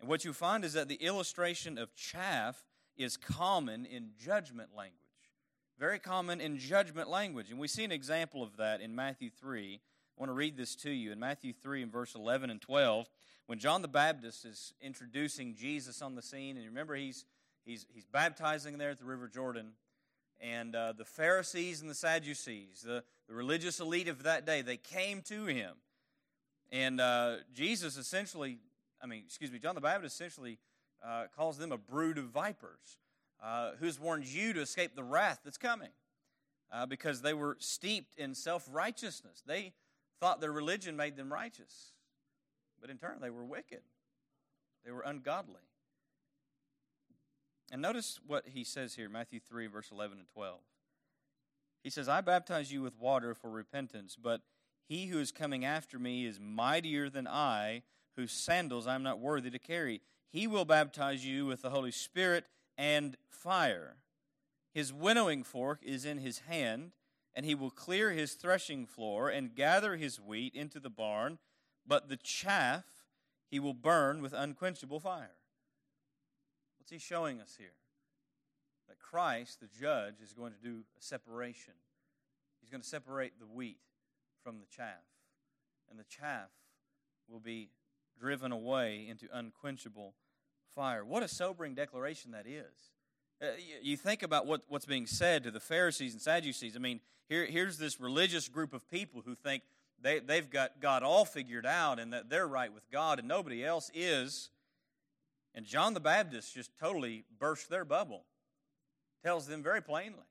[0.00, 2.64] And what you find is that the illustration of chaff
[2.96, 4.96] is common in judgment language.
[5.80, 7.50] Very common in judgment language.
[7.50, 9.80] And we see an example of that in Matthew 3.
[9.80, 11.10] I want to read this to you.
[11.10, 13.08] In Matthew 3, in verse 11 and 12,
[13.46, 17.24] when John the Baptist is introducing Jesus on the scene, and remember he's,
[17.64, 19.72] he's, he's baptizing there at the River Jordan,
[20.38, 24.76] and uh, the Pharisees and the Sadducees, the, the religious elite of that day, they
[24.76, 25.76] came to him.
[26.70, 28.58] And uh, Jesus essentially,
[29.02, 30.58] I mean, excuse me, John the Baptist essentially
[31.02, 32.98] uh, calls them a brood of vipers,
[33.42, 35.90] uh, who's warned you to escape the wrath that's coming.
[36.72, 39.42] Uh, because they were steeped in self righteousness.
[39.44, 39.72] They
[40.20, 41.92] thought their religion made them righteous,
[42.80, 43.80] but in turn, they were wicked.
[44.84, 45.62] They were ungodly.
[47.72, 50.60] And notice what he says here, Matthew 3, verse 11 and 12.
[51.82, 54.42] He says, I baptize you with water for repentance, but
[54.88, 57.82] he who is coming after me is mightier than I,
[58.16, 60.02] whose sandals I am not worthy to carry.
[60.30, 62.44] He will baptize you with the Holy Spirit
[62.80, 63.96] and fire.
[64.72, 66.92] His winnowing fork is in his hand,
[67.34, 71.38] and he will clear his threshing floor and gather his wheat into the barn,
[71.86, 72.84] but the chaff
[73.50, 75.36] he will burn with unquenchable fire.
[76.78, 77.74] What's he showing us here?
[78.88, 81.74] That Christ, the judge, is going to do a separation.
[82.62, 83.80] He's going to separate the wheat
[84.42, 85.04] from the chaff,
[85.90, 86.48] and the chaff
[87.28, 87.72] will be
[88.18, 90.14] driven away into unquenchable
[90.74, 91.04] fire.
[91.04, 92.90] What a sobering declaration that is.
[93.42, 93.46] Uh,
[93.82, 96.76] you think about what, what's being said to the Pharisees and Sadducees.
[96.76, 99.62] I mean, here, here's this religious group of people who think
[100.02, 103.64] they, they've got God all figured out and that they're right with God and nobody
[103.64, 104.50] else is.
[105.54, 108.24] And John the Baptist just totally burst their bubble,
[109.22, 110.24] tells them very plainly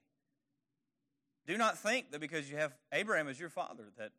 [1.49, 4.11] do not think that because you have Abraham as your father that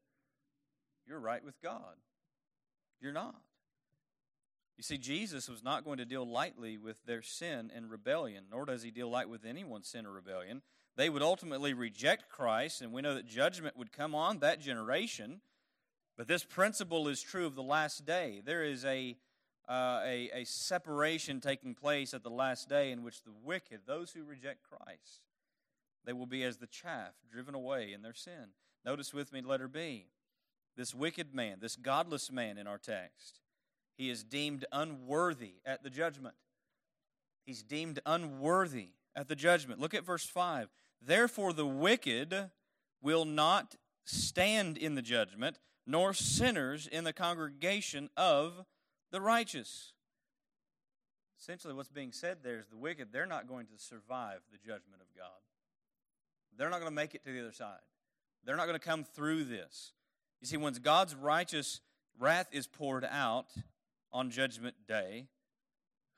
[1.06, 1.94] you're right with God.
[3.00, 3.36] You're not.
[4.80, 8.64] You see, Jesus was not going to deal lightly with their sin and rebellion, nor
[8.64, 10.62] does he deal light with anyone's sin or rebellion.
[10.96, 15.42] They would ultimately reject Christ, and we know that judgment would come on that generation.
[16.16, 18.40] But this principle is true of the last day.
[18.42, 19.18] There is a,
[19.68, 24.12] uh, a, a separation taking place at the last day in which the wicked, those
[24.12, 25.20] who reject Christ,
[26.06, 28.54] They will be as the chaff driven away in their sin.
[28.86, 30.06] Notice with me, letter B.
[30.74, 33.40] This wicked man, this godless man in our text,
[34.00, 36.34] he is deemed unworthy at the judgment.
[37.44, 39.78] He's deemed unworthy at the judgment.
[39.78, 40.70] Look at verse 5.
[41.02, 42.48] Therefore, the wicked
[43.02, 43.74] will not
[44.06, 48.64] stand in the judgment, nor sinners in the congregation of
[49.12, 49.92] the righteous.
[51.38, 55.02] Essentially, what's being said there is the wicked, they're not going to survive the judgment
[55.02, 55.28] of God.
[56.56, 57.80] They're not going to make it to the other side.
[58.46, 59.92] They're not going to come through this.
[60.40, 61.82] You see, once God's righteous
[62.18, 63.52] wrath is poured out
[64.12, 65.28] on Judgment Day,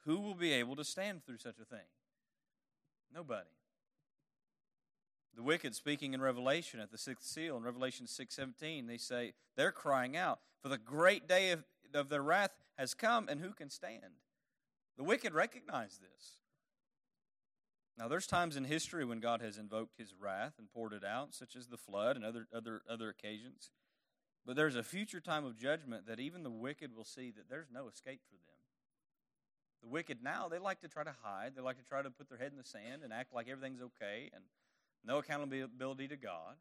[0.05, 1.87] who will be able to stand through such a thing?
[3.15, 3.51] Nobody.
[5.35, 9.73] The wicked speaking in Revelation at the sixth seal in Revelation 6:17, they say they're
[9.73, 11.65] crying out, "For the great day of,
[11.95, 14.21] of their wrath has come, and who can stand?"
[14.97, 16.39] The wicked recognize this.
[17.97, 21.35] Now, there's times in history when God has invoked His wrath and poured it out,
[21.35, 23.71] such as the flood and other other other occasions.
[24.45, 27.69] But there's a future time of judgment that even the wicked will see that there's
[27.73, 28.53] no escape for them.
[29.83, 31.53] The wicked now, they like to try to hide.
[31.57, 33.83] They like to try to put their head in the sand and act like everything's
[33.83, 34.45] okay and
[35.05, 36.57] no accountability to God.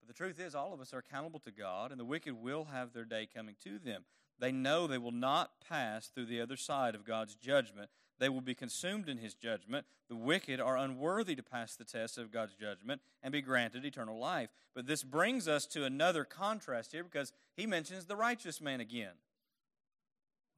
[0.00, 2.64] But the truth is, all of us are accountable to God, and the wicked will
[2.64, 4.04] have their day coming to them.
[4.38, 7.90] They know they will not pass through the other side of God's judgment.
[8.18, 9.86] They will be consumed in his judgment.
[10.08, 14.18] The wicked are unworthy to pass the test of God's judgment and be granted eternal
[14.18, 14.50] life.
[14.74, 19.12] But this brings us to another contrast here because he mentions the righteous man again.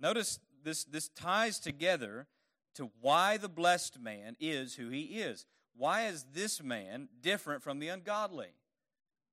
[0.00, 2.26] Notice this, this ties together
[2.74, 5.44] to why the blessed man is who he is.
[5.76, 8.54] Why is this man different from the ungodly?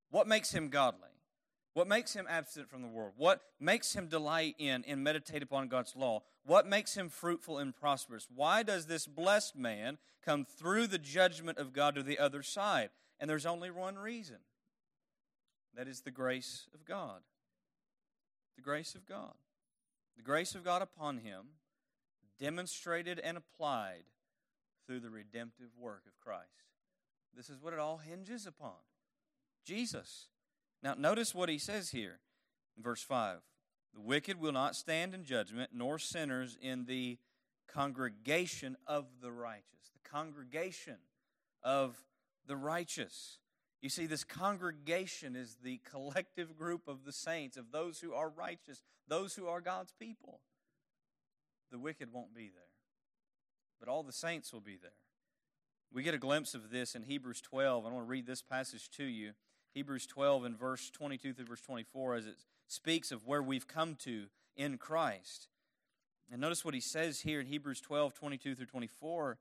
[0.10, 1.10] What makes him godly?
[1.74, 3.14] What makes him absent from the world?
[3.16, 6.24] What makes him delight in and meditate upon God's law?
[6.44, 8.28] What makes him fruitful and prosperous?
[8.34, 12.90] Why does this blessed man come through the judgment of God to the other side?
[13.20, 14.38] And there's only one reason
[15.76, 17.22] that is the grace of God.
[18.56, 19.36] The grace of God.
[20.18, 21.46] The grace of God upon him,
[22.40, 24.04] demonstrated and applied
[24.86, 26.50] through the redemptive work of Christ.
[27.38, 28.74] This is what it all hinges upon
[29.70, 30.30] Jesus.
[30.82, 32.20] Now, notice what he says here
[32.76, 33.38] in verse 5
[33.94, 37.20] The wicked will not stand in judgment, nor sinners in the
[37.72, 39.92] congregation of the righteous.
[39.94, 40.98] The congregation
[41.62, 42.04] of
[42.48, 43.38] the righteous.
[43.80, 48.30] You see, this congregation is the collective group of the saints, of those who are
[48.30, 50.40] righteous, those who are God's people.
[51.72, 52.74] The wicked won't be there,
[53.80, 54.98] but all the saints will be there.
[55.94, 57.86] We get a glimpse of this in Hebrews 12.
[57.86, 59.34] I want to read this passage to you.
[59.74, 62.36] Hebrews 12 and verse 22 through verse 24 as it
[62.68, 65.48] speaks of where we've come to in Christ.
[66.32, 69.38] And notice what he says here in Hebrews 12, 22 through 24.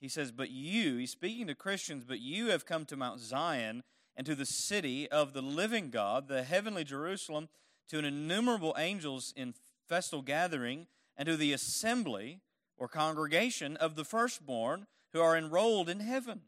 [0.00, 3.82] He says, But you, he's speaking to Christians, but you have come to Mount Zion
[4.16, 7.48] and to the city of the living God, the heavenly Jerusalem,
[7.88, 9.54] to an innumerable angels in
[9.88, 10.86] festal gathering,
[11.16, 12.40] and to the assembly
[12.76, 16.42] or congregation of the firstborn who are enrolled in heaven,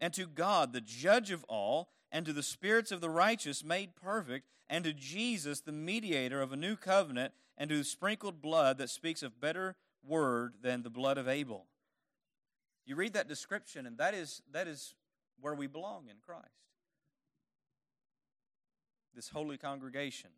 [0.00, 3.96] and to God, the judge of all and to the spirits of the righteous made
[3.96, 8.78] perfect, and to Jesus, the mediator of a new covenant, and to the sprinkled blood
[8.78, 11.66] that speaks of better word than the blood of Abel.
[12.84, 14.94] You read that description, and that is, that is
[15.40, 16.46] where we belong in Christ.
[19.14, 20.30] This holy congregation.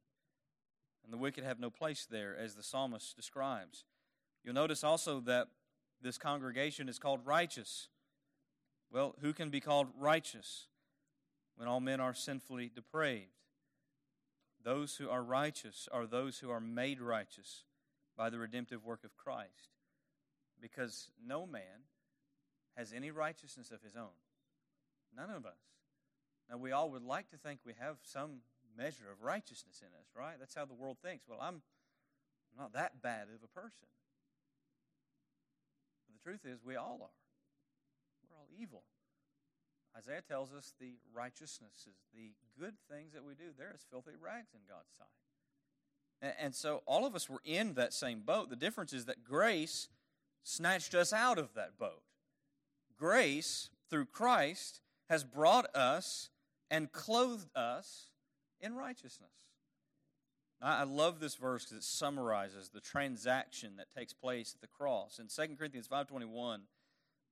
[1.04, 3.84] And the wicked have no place there, as the psalmist describes.
[4.42, 5.48] You'll notice also that
[6.00, 7.88] this congregation is called righteous.
[8.90, 10.66] Well, who can be called righteous?
[11.58, 13.32] when all men are sinfully depraved.
[14.64, 17.64] Those who are righteous are those who are made righteous
[18.16, 19.74] by the redemptive work of Christ.
[20.60, 21.86] Because no man
[22.76, 24.14] has any righteousness of his own.
[25.16, 25.58] None of us.
[26.48, 28.42] Now, we all would like to think we have some
[28.76, 30.36] measure of righteousness in us, right?
[30.38, 31.24] That's how the world thinks.
[31.28, 31.62] Well, I'm
[32.56, 33.88] not that bad of a person.
[36.06, 37.27] But the truth is, we all are.
[38.60, 38.82] Evil.
[39.96, 44.52] Isaiah tells us the righteousnesses, the good things that we do, they're as filthy rags
[44.54, 46.34] in God's sight.
[46.40, 48.50] And so all of us were in that same boat.
[48.50, 49.88] The difference is that grace
[50.42, 52.02] snatched us out of that boat.
[52.98, 56.30] Grace, through Christ, has brought us
[56.70, 58.10] and clothed us
[58.60, 59.30] in righteousness.
[60.60, 65.20] I love this verse because it summarizes the transaction that takes place at the cross.
[65.20, 66.62] In 2 Corinthians 5.21,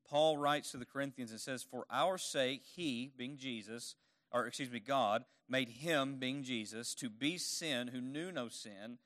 [0.09, 3.97] Paul writes to the Corinthians and says, For our sake, he, being Jesus,
[4.33, 8.99] or excuse me, God, made him, being Jesus, to be sin who knew no sin,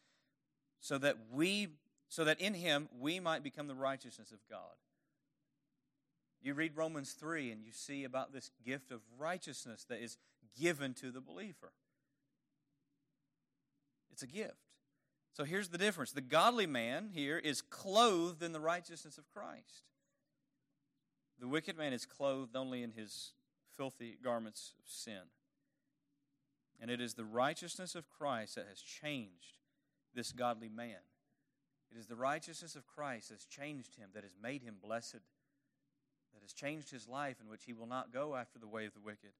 [0.80, 1.68] so that we
[2.08, 4.74] so that in him we might become the righteousness of God.
[6.42, 10.18] You read Romans 3 and you see about this gift of righteousness that is
[10.58, 11.72] given to the believer.
[14.10, 14.56] It's a gift.
[15.32, 19.84] So here's the difference the godly man here is clothed in the righteousness of Christ.
[21.40, 23.32] The wicked man is clothed only in his
[23.76, 25.30] filthy garments of sin.
[26.80, 29.58] And it is the righteousness of Christ that has changed
[30.14, 31.00] this godly man.
[31.90, 35.20] It is the righteousness of Christ that has changed him, that has made him blessed,
[36.34, 38.94] that has changed his life, in which he will not go after the way of
[38.94, 39.32] the wicked.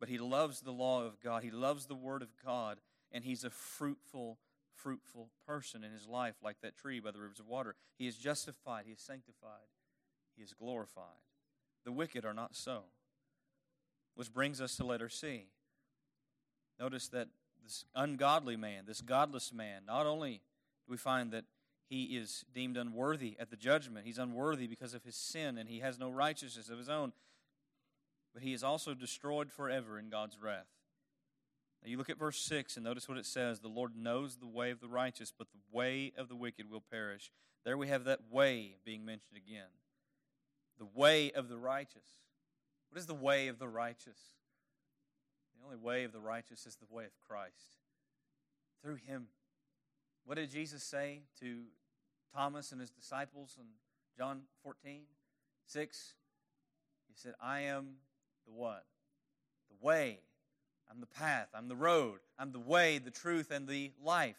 [0.00, 2.78] But he loves the law of God, he loves the Word of God,
[3.12, 4.38] and he's a fruitful,
[4.74, 7.74] fruitful person in his life, like that tree by the rivers of water.
[7.96, 9.70] He is justified, he is sanctified,
[10.36, 11.22] he is glorified.
[11.84, 12.84] The wicked are not so.
[14.14, 15.46] Which brings us to letter C.
[16.78, 17.28] Notice that
[17.62, 20.40] this ungodly man, this godless man, not only
[20.86, 21.44] do we find that
[21.88, 25.80] he is deemed unworthy at the judgment, he's unworthy because of his sin and he
[25.80, 27.12] has no righteousness of his own,
[28.32, 30.66] but he is also destroyed forever in God's wrath.
[31.82, 34.46] Now you look at verse 6 and notice what it says The Lord knows the
[34.46, 37.30] way of the righteous, but the way of the wicked will perish.
[37.64, 39.68] There we have that way being mentioned again.
[40.78, 42.06] The way of the righteous.
[42.90, 44.18] What is the way of the righteous?
[45.58, 47.78] The only way of the righteous is the way of Christ.
[48.82, 49.28] Through him.
[50.24, 51.62] What did Jesus say to
[52.34, 53.66] Thomas and his disciples in
[54.16, 55.02] John 14,
[55.66, 56.14] 6?
[57.08, 57.96] He said, I am
[58.46, 58.84] the what?
[59.68, 60.20] The way.
[60.90, 61.48] I'm the path.
[61.54, 62.18] I'm the road.
[62.38, 64.36] I'm the way, the truth, and the life.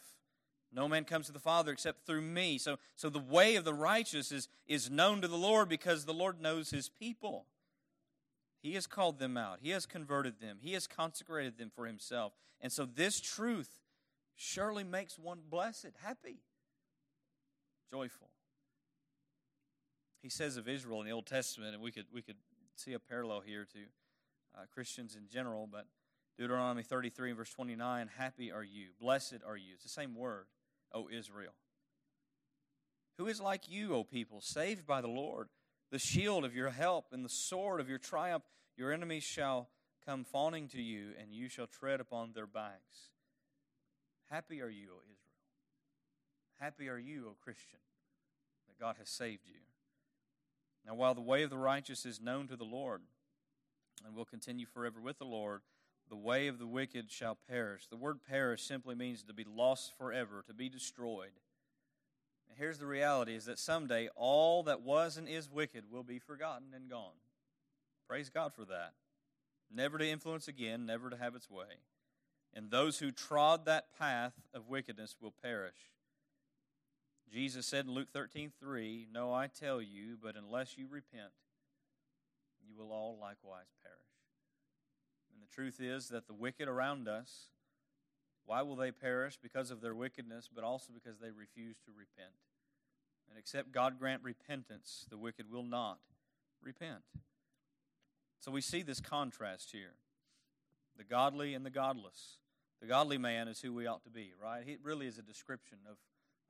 [0.75, 2.57] No man comes to the Father except through me.
[2.57, 6.13] So, so the way of the righteous is, is known to the Lord because the
[6.13, 7.45] Lord knows his people.
[8.61, 9.59] He has called them out.
[9.61, 10.57] He has converted them.
[10.61, 12.33] He has consecrated them for himself.
[12.59, 13.79] And so this truth
[14.35, 16.39] surely makes one blessed, happy,
[17.89, 18.29] joyful.
[20.21, 22.37] He says of Israel in the Old Testament, and we could, we could
[22.75, 23.79] see a parallel here to
[24.57, 25.85] uh, Christians in general, but
[26.37, 29.73] Deuteronomy 33 verse 29, happy are you, blessed are you.
[29.75, 30.47] It's the same word,
[30.95, 31.53] O Israel.
[33.19, 35.49] Who is like you, O people, saved by the Lord?
[35.91, 38.43] the shield of your help and the sword of your triumph.
[38.75, 39.69] Your enemies shall
[40.05, 43.11] come fawning to you, and you shall tread upon their backs.
[44.29, 45.21] Happy are you, O Israel.
[46.59, 47.79] Happy are you, O Christian,
[48.67, 49.61] that God has saved you.
[50.85, 53.01] Now, while the way of the righteous is known to the Lord,
[54.05, 55.61] and will continue forever with the Lord,
[56.09, 57.87] the way of the wicked shall perish.
[57.87, 61.31] The word perish simply means to be lost forever, to be destroyed
[62.57, 66.67] here's the reality is that someday all that was and is wicked will be forgotten
[66.73, 67.17] and gone.
[68.07, 68.93] Praise God for that.
[69.73, 71.79] Never to influence again, never to have its way.
[72.53, 75.91] And those who trod that path of wickedness will perish.
[77.31, 81.33] Jesus said in Luke 13, 3, No, I tell you, but unless you repent,
[82.65, 84.04] you will all likewise perish.
[85.45, 87.49] The truth is that the wicked around us,
[88.45, 89.37] why will they perish?
[89.41, 92.33] Because of their wickedness, but also because they refuse to repent.
[93.29, 95.99] And except God grant repentance, the wicked will not
[96.63, 97.03] repent.
[98.39, 99.95] So we see this contrast here
[100.97, 102.37] the godly and the godless.
[102.81, 104.63] The godly man is who we ought to be, right?
[104.65, 105.97] It really is a description of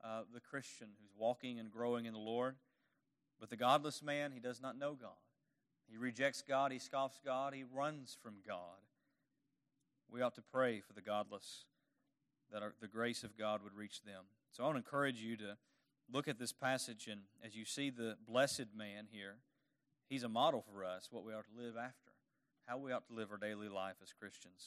[0.04, 2.56] uh, the Christian who's walking and growing in the Lord.
[3.40, 5.10] But the godless man, he does not know God.
[5.88, 8.80] He rejects God, he scoffs God, he runs from God.
[10.10, 11.64] We ought to pray for the godless
[12.52, 14.24] that our, the grace of God would reach them.
[14.52, 15.56] So I want to encourage you to
[16.12, 19.36] look at this passage, and as you see the blessed man here,
[20.08, 22.12] he's a model for us what we ought to live after,
[22.66, 24.62] how we ought to live our daily life as Christians.